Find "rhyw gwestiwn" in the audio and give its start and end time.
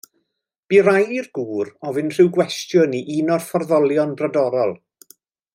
2.15-2.99